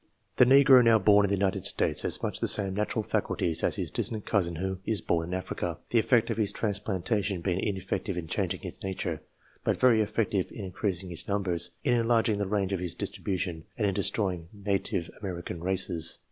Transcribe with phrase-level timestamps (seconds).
[0.37, 3.75] The Negro now bom in the United States has much the same natural faculties as
[3.75, 7.59] his distant cousin who is born in Africa; the effect of his transplanta tion being
[7.59, 9.21] ineffective in changing his nature,
[9.63, 13.85] but very effective in increasing his numbers, in enlarging the range of his distribution, and
[13.85, 16.17] in destroying native American races.